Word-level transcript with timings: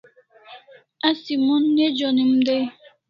Asi 1.09 1.33
mon 1.45 1.63
ne 1.75 1.85
jonim 1.97 2.31
dai 2.45 2.63